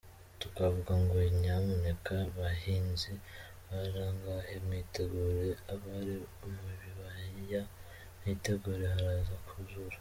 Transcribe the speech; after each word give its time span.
Tukavuga 0.41 0.91
ngo 1.01 1.15
nyamuneka 1.41 2.15
bahinzi 2.37 3.11
bari 3.67 3.89
ahangaha 4.01 4.53
mwitegure, 4.65 5.47
abari 5.73 6.15
mu 6.53 6.61
bibaya 6.81 7.61
mwitegure 8.19 8.85
haraza 8.95 9.35
kuzura. 9.47 9.89